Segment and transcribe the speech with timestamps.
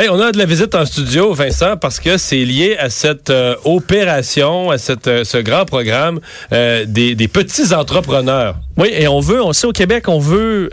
[0.00, 3.28] Hey, on a de la visite en studio, Vincent, parce que c'est lié à cette
[3.28, 6.20] euh, opération, à cette, euh, ce grand programme
[6.54, 8.56] euh, des, des, petits entrepreneurs.
[8.80, 10.70] Oui, et on veut, on sait au Québec, on veut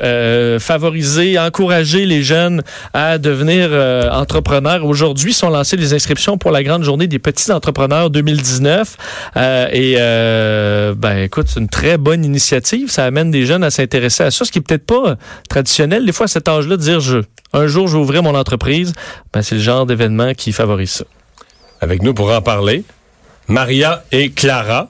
[0.60, 3.72] favoriser, encourager les jeunes à devenir
[4.14, 4.86] entrepreneurs.
[4.86, 8.96] Aujourd'hui, sont lancées les inscriptions pour la grande journée des petits entrepreneurs 2019.
[9.74, 12.90] et ben, écoute, c'est une très bonne initiative.
[12.90, 15.18] Ça amène des jeunes à s'intéresser à ça, ce qui est peut-être pas
[15.50, 17.18] traditionnel des fois à cet âge-là de dire je
[17.52, 18.94] un jour ouvrir mon entreprise,
[19.34, 21.06] ben, c'est le genre d'événement qui favorise ça.
[21.82, 22.86] Avec nous pour en parler,
[23.50, 24.88] Maria et Clara.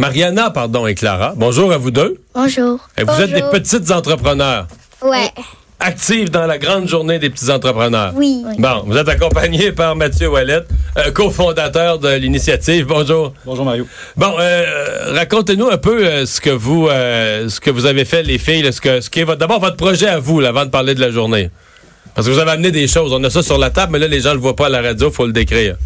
[0.00, 1.32] Mariana, pardon, et Clara.
[1.36, 2.20] Bonjour à vous deux.
[2.32, 2.78] Bonjour.
[2.96, 4.68] Et vous êtes des petites entrepreneurs.
[5.02, 5.32] Ouais.
[5.80, 8.12] Actives dans la grande journée des petits entrepreneurs.
[8.14, 8.44] Oui.
[8.58, 10.60] Bon, vous êtes accompagné par Mathieu Wallet,
[10.98, 12.86] euh, cofondateur de l'initiative.
[12.86, 13.32] Bonjour.
[13.44, 13.88] Bonjour Mario.
[14.16, 18.38] Bon, euh, racontez-nous un peu euh, ce que vous ce que vous avez fait les
[18.38, 21.00] filles, ce que ce qui est d'abord votre projet à vous, avant de parler de
[21.00, 21.50] la journée.
[22.14, 23.12] Parce que vous avez amené des choses.
[23.12, 24.70] On a ça sur la table, mais là, les gens ne le voient pas à
[24.70, 25.76] la radio, il faut le décrire.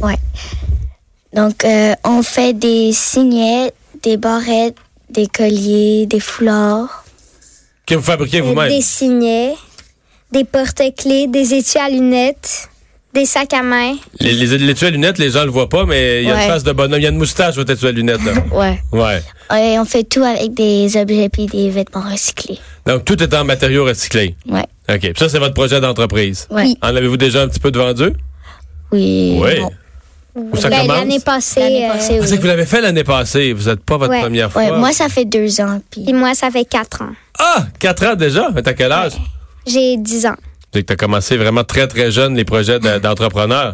[0.00, 0.14] Ouais.
[1.36, 3.70] Donc, euh, on fait des signets,
[4.02, 4.76] des barrettes,
[5.10, 7.04] des colliers, des foulards.
[7.86, 8.72] Que vous fabriquez vous-même?
[8.72, 9.54] Euh, des signets,
[10.32, 12.70] des porte-clés, des étuis à lunettes,
[13.12, 13.96] des sacs à main.
[14.18, 16.42] Les, les, étuis à lunettes, les gens ne le voient pas, mais il y a
[16.42, 16.98] une face de bonhomme.
[16.98, 18.24] Il y a une moustache, votre étui à lunettes.
[18.24, 18.32] Là.
[18.52, 18.80] ouais.
[18.92, 19.22] Ouais.
[19.60, 22.58] Et on fait tout avec des objets et des vêtements recyclés.
[22.86, 24.34] Donc, tout est en matériaux recyclés?
[24.48, 24.64] Ouais.
[24.88, 25.00] OK.
[25.00, 26.48] Puis ça, c'est votre projet d'entreprise?
[26.50, 26.78] Oui.
[26.80, 28.12] En avez-vous déjà un petit peu de vendu?
[28.90, 29.38] Oui.
[29.38, 29.60] Oui.
[30.54, 30.98] Ça ben, commence?
[30.98, 31.60] L'année passée.
[31.60, 32.20] L'année passée euh...
[32.20, 32.28] oui.
[32.28, 33.52] C'est que vous l'avez fait l'année passée.
[33.54, 34.62] Vous n'êtes pas votre première fois.
[34.62, 34.78] Ouais.
[34.78, 35.80] Moi, ça fait deux ans.
[35.90, 36.04] Puis...
[36.06, 37.12] Et moi, ça fait quatre ans.
[37.38, 37.66] Ah!
[37.78, 38.50] Quatre ans déjà?
[38.54, 39.12] Mais t'as quel âge?
[39.66, 40.36] J'ai dix ans.
[40.74, 43.72] C'est que tu as commencé vraiment très, très jeune les projets d'entrepreneur.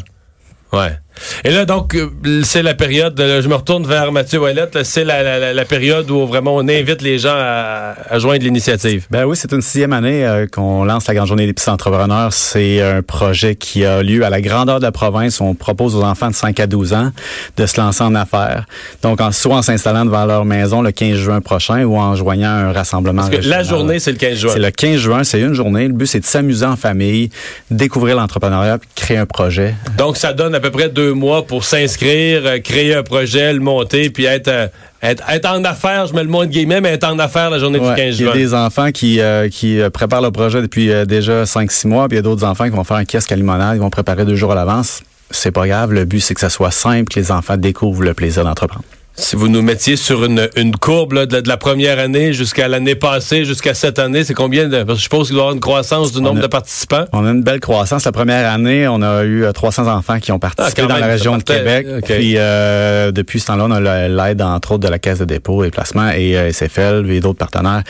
[0.73, 0.97] Ouais.
[1.45, 2.09] Et là, donc, euh,
[2.45, 6.27] c'est la période, je me retourne vers Mathieu Ouellette, c'est la, la, la, période où
[6.27, 9.07] vraiment on invite les gens à, à joindre l'initiative.
[9.11, 12.33] Ben oui, c'est une sixième année euh, qu'on lance la Grande Journée des petits entrepreneurs.
[12.33, 15.41] C'est un projet qui a lieu à la grandeur de la province.
[15.41, 17.11] On propose aux enfants de 5 à 12 ans
[17.57, 18.67] de se lancer en affaires.
[19.03, 22.51] Donc, en, soit en s'installant devant leur maison le 15 juin prochain ou en joignant
[22.51, 23.29] un rassemblement.
[23.29, 24.51] Parce que la journée, c'est le 15 juin.
[24.53, 25.89] C'est le 15 juin, c'est une journée.
[25.89, 27.31] Le but, c'est de s'amuser en famille,
[27.71, 29.75] découvrir l'entrepreneuriat, créer un projet.
[29.97, 33.61] Donc, ça donne à peu près deux mois pour s'inscrire, euh, créer un projet, le
[33.61, 34.69] monter, puis être, euh,
[35.03, 37.59] être, être, en affaires, je mets le mot de guillemets, mais être en affaires la
[37.59, 38.11] journée du 15 juin.
[38.19, 42.09] Il y a des enfants qui, euh, qui préparent le projet depuis déjà 5-6 mois,
[42.09, 43.91] puis il y a d'autres enfants qui vont faire un kiosque à limonade, ils vont
[43.91, 45.03] préparer deux jours à l'avance.
[45.31, 48.15] C'est pas grave, le but c'est que ça soit simple, que les enfants découvrent le
[48.15, 48.85] plaisir d'entreprendre.
[49.15, 52.67] Si vous nous mettiez sur une, une courbe là, de, de, la première année jusqu'à
[52.67, 54.83] l'année passée, jusqu'à cette année, c'est combien de...
[54.83, 57.05] Parce que je suppose qu'il doit y avoir une croissance du nombre a, de participants.
[57.13, 58.05] On a une belle croissance.
[58.05, 61.09] La première année, on a eu 300 enfants qui ont participé ah, dans même, la
[61.09, 61.87] région de Québec.
[61.99, 62.15] Okay.
[62.15, 65.63] Puis euh, depuis ce temps-là, on a l'aide, entre autres, de la Caisse de dépôt
[65.65, 67.83] et placement et euh, SFL et d'autres partenaires.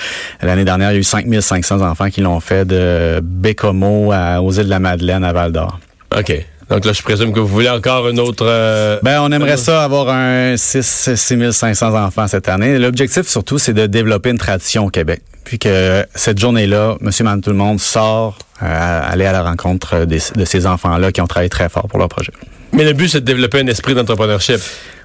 [0.42, 4.50] L'année dernière, il y a eu 5500 enfants qui l'ont fait de Bécomo à, aux
[4.52, 5.78] îles de la Madeleine à Val-d'Or.
[6.18, 6.44] OK.
[6.72, 8.46] Donc là, je présume que vous voulez encore une autre...
[8.48, 12.78] Euh, ben, on aimerait ça avoir un 6, 6500 enfants cette année.
[12.78, 15.20] L'objectif, surtout, c'est de développer une tradition au Québec.
[15.44, 20.06] Puis que cette journée-là, monsieur, madame, tout le monde sort, euh, aller à la rencontre
[20.06, 22.32] des, de ces enfants-là qui ont travaillé très fort pour leur projet.
[22.72, 24.60] Mais le but, c'est de développer un esprit d'entrepreneurship.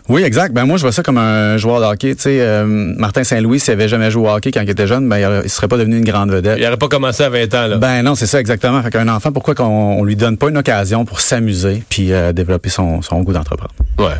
[0.09, 0.53] Oui, exact.
[0.53, 2.15] Ben moi, je vois ça comme un joueur de hockey.
[2.15, 5.07] Tu sais, euh, Martin Saint-Louis, s'il avait jamais joué au hockey quand il était jeune,
[5.07, 6.57] ben il, serait pas devenu une grande vedette.
[6.57, 7.67] Il n'aurait pas commencé à 20 ans.
[7.67, 7.77] Là.
[7.77, 8.81] Ben non, c'est ça exactement.
[8.81, 12.31] Fait qu'un enfant, pourquoi qu'on on lui donne pas une occasion pour s'amuser puis euh,
[12.31, 13.73] développer son, son goût d'entreprendre?
[13.99, 14.15] Ouais.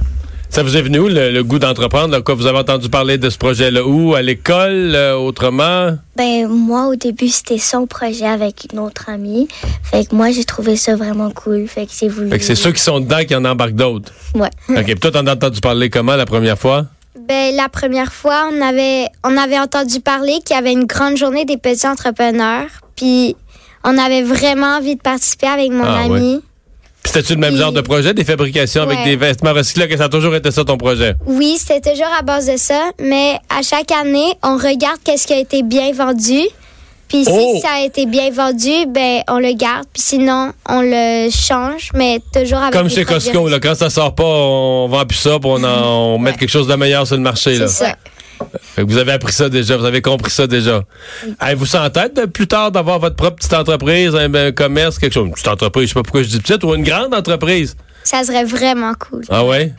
[0.50, 2.20] Ça vous est venu où, le, le goût d'entreprendre?
[2.22, 4.16] Quoi, vous avez entendu parler de ce projet-là où?
[4.16, 5.98] À l'école, euh, autrement?
[6.16, 9.48] Ben, moi, au début, c'était son projet avec une autre amie.
[9.84, 11.68] Fait que moi, j'ai trouvé ça vraiment cool.
[11.68, 12.30] Fait que j'ai voulu...
[12.30, 14.12] Fait que c'est ceux qui sont dedans qui en embarquent d'autres?
[14.34, 14.50] Ouais.
[14.70, 14.86] OK.
[14.86, 16.86] Puis toi, t'en as entendu parler comment la première fois?
[17.28, 21.18] Ben, la première fois, on avait, on avait entendu parler qu'il y avait une grande
[21.18, 22.70] journée des petits entrepreneurs.
[22.96, 23.36] Puis,
[23.84, 26.36] on avait vraiment envie de participer avec mon ah, ami.
[26.36, 26.42] Ouais.
[27.08, 27.60] C'était-tu le même Oui.
[27.60, 29.06] genre de projet, des fabrications avec Ouais.
[29.06, 31.14] des vêtements recyclés, que ça a toujours été ça ton projet?
[31.26, 35.34] Oui, c'était toujours à base de ça, mais à chaque année, on regarde qu'est-ce qui
[35.34, 36.42] a été bien vendu.
[37.08, 37.60] Puis si Oh!
[37.62, 39.86] ça a été bien vendu, ben on le garde.
[39.94, 44.14] Puis sinon, on le change, mais toujours avec Comme chez Costco, là, quand ça sort
[44.14, 47.16] pas, on vend plus ça, puis on, en, on met quelque chose de meilleur sur
[47.16, 47.56] le marché.
[47.56, 47.96] C'est ça.
[48.78, 50.84] Vous avez appris ça déjà, vous avez compris ça déjà.
[51.40, 55.14] Avez-vous ça en tête plus tard d'avoir votre propre petite entreprise, un, un commerce, quelque
[55.14, 55.26] chose?
[55.28, 57.76] Une petite entreprise, je sais pas pourquoi je dis petite, ou une grande entreprise?
[58.04, 59.24] Ça serait vraiment cool.
[59.30, 59.74] Ah ouais?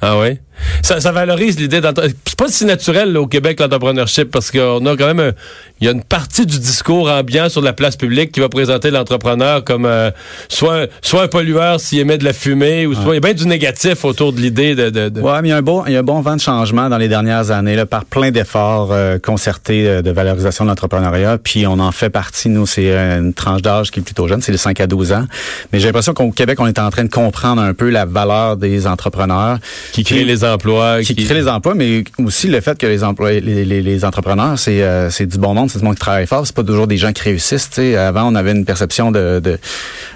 [0.00, 0.40] Ah ouais?
[0.82, 1.80] Ça, ça valorise l'idée.
[2.26, 5.32] C'est pas si naturel au Québec l'entrepreneurship parce qu'on a quand même
[5.80, 8.90] il y a une partie du discours ambiant sur la place publique qui va présenter
[8.90, 10.10] l'entrepreneur comme euh,
[10.48, 13.34] soit soit un pollueur s'il émet de la fumée ou soit il y a bien
[13.34, 15.84] du négatif autour de l'idée de, de, de, Ouais, mais il y a un bon
[15.86, 18.30] il y a un bon vent de changement dans les dernières années là, par plein
[18.30, 21.38] d'efforts euh, concertés euh, de valorisation de l'entrepreneuriat.
[21.38, 22.48] Puis on en fait partie.
[22.48, 25.24] Nous, c'est une tranche d'âge qui est plutôt jeune, c'est les 5 à 12 ans.
[25.72, 28.56] Mais j'ai l'impression qu'au Québec, on est en train de comprendre un peu la valeur
[28.56, 29.58] des entrepreneurs
[29.92, 33.32] qui créent les emplois, qui, créent les emplois, mais aussi le fait que les emplois,
[33.32, 36.46] les, les, les entrepreneurs, c'est c'est du bon monde c'est du monde qui travaille fort.
[36.46, 37.68] C'est pas toujours des gens qui réussissent.
[37.70, 37.96] sais.
[37.96, 39.58] Avant, on avait une perception de, de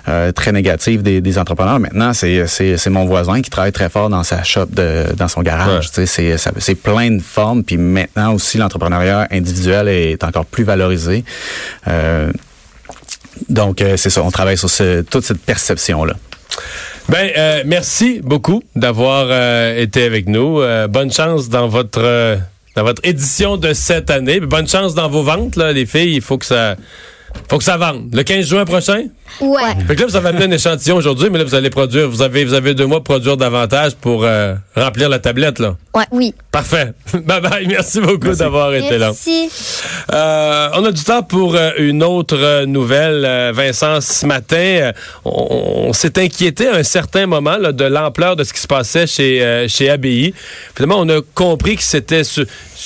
[0.08, 1.78] euh, très négative des, des, entrepreneurs.
[1.78, 5.28] Maintenant, c'est, c'est, c'est mon voisin qui travaille très fort dans sa shop, de, dans
[5.28, 5.90] son garage.
[5.96, 6.06] Ouais.
[6.06, 7.62] C'est, c'est plein de formes.
[7.64, 11.24] Puis maintenant aussi, l'entrepreneuriat individuel est encore plus valorisé.
[11.88, 12.32] Euh,
[13.48, 14.22] donc, euh, c'est ça.
[14.22, 16.14] On travaille sur ce, toute cette perception-là.
[17.08, 20.60] Ben, euh, merci beaucoup d'avoir euh, été avec nous.
[20.60, 22.38] Euh, bonne chance dans votre
[22.74, 24.40] dans votre édition de cette année.
[24.40, 26.14] Bonne chance dans vos ventes, là, les filles.
[26.14, 26.76] Il faut que ça,
[27.50, 28.08] faut que ça vende.
[28.14, 29.04] Le 15 juin prochain?
[29.40, 29.74] Ouais.
[29.86, 32.22] Fait que là, vous avez amené un échantillon aujourd'hui, mais là, vous allez produire, vous
[32.22, 35.76] avez, vous avez deux mois pour produire davantage pour euh, remplir la tablette, là.
[35.94, 36.34] Ouais, oui.
[36.50, 36.92] Parfait.
[37.12, 37.66] Bye bye.
[37.66, 39.08] Merci beaucoup d'avoir été là.
[39.08, 39.50] Merci.
[40.12, 43.24] Euh, on a du temps pour euh, une autre nouvelle.
[43.26, 44.92] Euh, Vincent, ce matin,
[45.24, 48.66] on, on s'est inquiété à un certain moment là, de l'ampleur de ce qui se
[48.66, 50.34] passait chez, euh, chez ABI.
[50.74, 52.22] Finalement, on a compris que c'était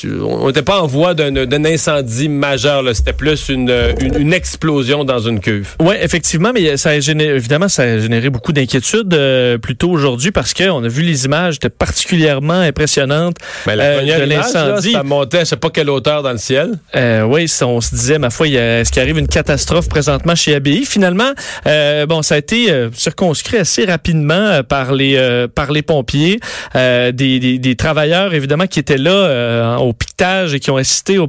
[0.04, 2.82] on n'était pas en voie d'un incendie majeur.
[2.94, 3.70] C'était plus une,
[4.00, 5.74] une, une, explosion dans une cuve.
[5.80, 9.90] Oui, effectivement, mais ça a généré, évidemment, ça a généré beaucoup d'inquiétudes euh, plus tôt
[9.90, 13.36] aujourd'hui parce qu'on a vu les images étaient particulièrement impressionnantes
[13.66, 14.92] ben, la euh, de l'incendie.
[14.92, 16.72] Ça montait à je sais pas quelle hauteur dans le ciel.
[16.96, 20.84] Euh, oui, on se disait, ma foi, est-ce qu'il arrive une catastrophe présentement chez ABI?
[20.84, 21.30] Finalement,
[21.66, 26.40] euh, bon, ça a été euh, circonscrit assez rapidement par les par les pompiers,
[26.74, 31.28] des, des, des, travailleurs évidemment qui étaient là au piquetage et qui ont assisté aux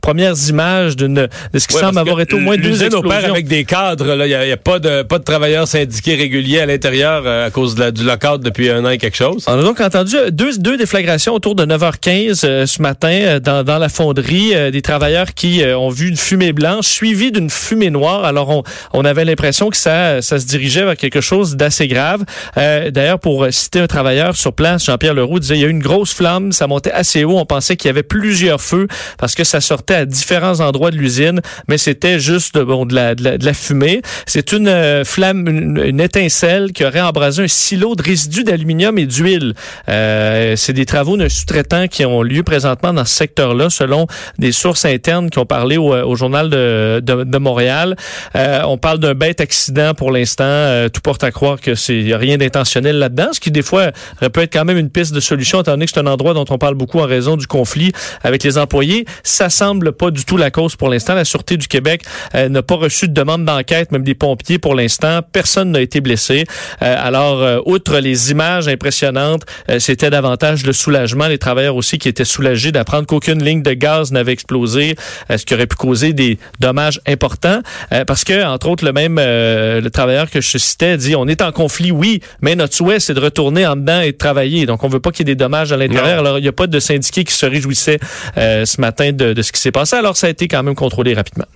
[0.00, 2.98] premières images de ce qui ouais, semble avoir été au moins deux explosions.
[2.98, 4.24] opère avec des cadres.
[4.24, 7.46] Il n'y a, y a, pas de pas de travailleurs syndiqués réguliers à l'intérieur euh,
[7.46, 9.44] à cause de la, du lockout depuis un an et quelque chose.
[9.46, 13.64] On a donc entendu deux, deux déflagrations autour de 9h15 euh, ce matin euh, dans,
[13.64, 14.54] dans la fonderie.
[14.54, 18.24] Euh, des travailleurs qui euh, ont vu une fumée blanche suivie d'une fumée noire.
[18.24, 18.62] Alors on,
[18.92, 22.24] on avait l'impression que ça, ça se dirigeait vers quelque chose d'assez grave.
[22.56, 25.82] D'ailleurs, pour citer un travailleur sur place, Jean-Pierre Leroux disait il y a eu une
[25.82, 27.38] grosse flamme, ça montait assez haut.
[27.38, 30.96] On pensait qu'il y avait plusieurs feux parce que ça sortait à différents endroits de
[30.96, 34.02] l'usine, mais c'était juste bon de la, de la fumée.
[34.28, 38.98] C'est une euh, flamme, une, une, étincelle qui aurait embrasé un silo de résidus d'aluminium
[38.98, 39.54] et d'huile.
[39.88, 44.06] Euh, c'est des travaux d'un sous-traitant qui ont lieu présentement dans ce secteur-là, selon
[44.38, 47.96] des sources internes qui ont parlé au, au journal de, de, de Montréal.
[48.36, 50.44] Euh, on parle d'un bête accident pour l'instant.
[50.44, 53.92] Euh, tout porte à croire que c'est rien d'intentionnel là-dedans, ce qui des fois
[54.32, 56.44] peut être quand même une piste de solution, étant donné que c'est un endroit dont
[56.50, 57.92] on parle beaucoup en raison du conflit
[58.22, 59.06] avec les employés.
[59.22, 61.14] Ça semble pas du tout la cause pour l'instant.
[61.14, 62.02] La Sûreté du Québec
[62.34, 65.20] euh, n'a pas reçu de demande d'enquête, même des pompiers pour l'instant.
[65.32, 66.44] Personne n'a été blessé.
[66.82, 71.28] Euh, alors, euh, outre les images impressionnantes, euh, c'était davantage le soulagement.
[71.28, 74.96] Les travailleurs aussi qui étaient soulagés d'apprendre qu'aucune ligne de gaz n'avait explosé,
[75.30, 77.60] ce qui aurait pu causer des dommages importants.
[78.06, 81.52] parce que, entre autres, le même le travailleur que je citais dit, on est en
[81.52, 84.66] conflit, oui, mais notre souhait, c'est de retourner en dedans et de travailler.
[84.66, 86.20] Donc, on veut pas qu'il y ait des dommages à l'intérieur.
[86.20, 88.00] Alors, il n'y a pas de syndiqués qui se réjouissaient
[88.36, 89.96] euh, ce matin de, de ce qui s'est passé.
[89.96, 91.46] Alors, ça a été quand même contrôlé rapidement.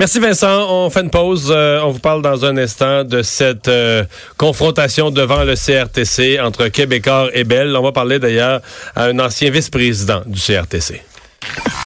[0.00, 0.66] Merci Vincent.
[0.70, 1.52] On fait une pause.
[1.54, 4.02] Euh, on vous parle dans un instant de cette euh,
[4.38, 7.76] confrontation devant le CRTC entre Québécois et Bell.
[7.76, 8.62] On va parler d'ailleurs
[8.96, 11.02] à un ancien vice-président du CRTC.